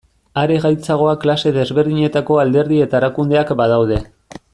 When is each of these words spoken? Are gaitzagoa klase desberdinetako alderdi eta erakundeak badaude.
Are 0.43 0.55
gaitzagoa 0.61 1.11
klase 1.25 1.51
desberdinetako 1.57 2.39
alderdi 2.45 2.81
eta 2.87 2.99
erakundeak 3.01 3.53
badaude. 3.61 4.01